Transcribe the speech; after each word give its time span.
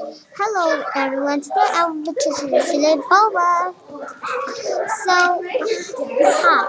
Hello 0.00 0.82
everyone, 0.96 1.42
today 1.42 1.68
I'm 1.74 2.02
introducing 2.06 3.02
Boba. 3.02 3.74
So, 5.04 5.42
hi, 6.24 6.64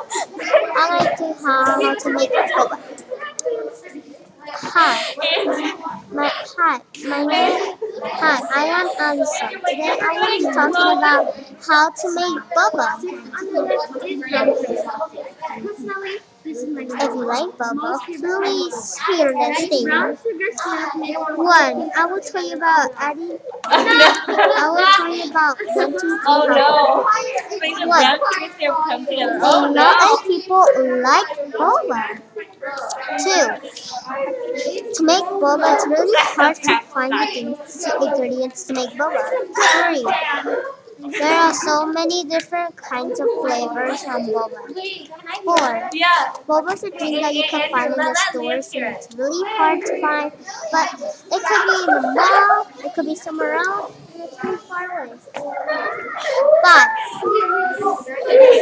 I 0.76 0.98
like 1.00 1.16
to 1.18 1.34
how 1.42 1.96
to 1.96 2.08
make 2.12 2.34
boba. 2.34 2.78
Hi, 4.52 4.94
my 6.12 6.28
hi, 6.58 6.82
my 7.08 7.24
name. 7.24 7.78
Hi, 8.04 8.36
I 8.54 8.64
am 8.66 8.88
Alisa. 9.00 9.48
Today 9.50 9.96
I 10.02 10.04
will 10.12 10.38
be 10.38 10.44
talking 10.54 10.92
about 10.98 11.24
how 11.66 11.84
to 11.90 12.06
make 12.14 12.40
boba. 12.52 12.88
If 16.54 17.16
you 17.16 17.24
like 17.26 17.48
boba, 17.58 17.98
please 18.06 19.00
hear 19.08 19.32
this 19.32 19.68
thing. 19.70 19.88
One, 19.88 21.90
I 21.96 22.06
will 22.10 22.20
tell 22.20 22.44
you 22.48 22.56
about 22.58 22.92
adding. 22.98 23.40
I 23.64 24.68
will 24.70 24.86
tell 24.98 25.16
you 25.16 25.24
about 25.32 25.56
one, 25.76 25.92
two, 25.94 26.00
three. 26.00 26.20
Oh 26.28 26.46
no! 26.52 27.08
Things 27.58 27.80
of 27.82 27.88
What? 27.88 28.02
young 28.04 28.20
kids 28.38 28.56
here 28.60 28.74
come 28.74 29.06
together. 29.06 29.38
A 29.38 29.40
lot 29.72 30.04
of 30.12 30.24
people 30.28 30.66
like 31.02 31.30
boba. 31.56 32.04
Two, 33.24 33.48
to 34.94 35.04
make 35.04 35.24
boba, 35.24 35.74
it's 35.76 35.88
really 35.88 36.18
hard 36.36 36.56
to 36.58 36.80
find 36.92 37.14
the 37.14 37.26
things, 37.34 37.86
ingredients 38.02 38.64
to 38.66 38.74
make 38.74 38.90
boba. 38.92 39.22
Three, 39.56 40.04
there 41.10 41.34
are 41.34 41.54
so 41.54 41.86
many 41.86 42.24
different 42.26 42.76
kinds 42.76 43.20
of 43.20 43.28
flavors 43.42 44.04
on 44.06 44.26
boba. 44.28 44.62
Four, 45.44 45.90
Yeah. 45.94 46.34
boba 46.48 46.74
is 46.74 46.84
a 46.84 46.90
drink 46.92 47.22
that 47.22 47.34
you 47.34 47.44
can 47.50 47.70
find 47.72 47.94
in 47.94 47.98
the 47.98 48.16
stores 48.30 48.70
and 48.76 48.86
it's 48.96 49.08
really 49.16 49.44
hard 49.58 49.82
to 49.86 50.02
find, 50.02 50.32
but 50.72 50.88
it 51.32 51.42
could 51.48 51.64
be 51.68 51.78
in 51.84 52.02
the 52.02 52.02
mall, 52.16 52.68
it 52.86 52.94
could 52.94 53.06
be 53.06 53.16
somewhere 53.16 53.56
else, 53.56 53.94
and 54.14 54.24
it's 54.24 54.44
really 54.44 54.58
far 54.58 55.06
away. 55.06 55.18
Five, 56.64 56.90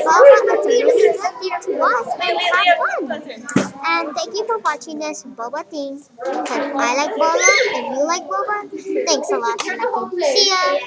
boba 0.05 0.29
a 0.39 0.67
really 0.67 0.91
good 0.91 1.15
thing 1.19 1.51
to 1.61 1.71
watch 1.77 2.07
and 2.21 2.39
have 2.39 2.77
fun. 2.79 3.71
And 3.85 4.15
thank 4.15 4.35
you 4.35 4.45
for 4.45 4.57
watching 4.59 4.99
this 4.99 5.23
boba 5.23 5.65
thing. 5.67 6.01
Because 6.17 6.47
I 6.49 6.95
like 6.95 7.15
boba 7.15 7.75
and 7.75 7.95
you 7.95 8.03
like 8.05 8.23
boba. 8.23 8.69
Thanks 9.05 9.29
a 9.31 9.37
lot, 9.37 9.59
Sanakin. 9.59 10.11
See 10.21 10.49
ya! 10.49 10.77